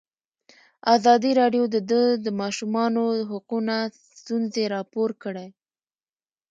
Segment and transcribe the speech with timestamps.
[0.95, 1.75] ازادي راډیو د
[2.25, 3.75] د ماشومانو حقونه
[4.19, 5.47] ستونزې راپور کړي.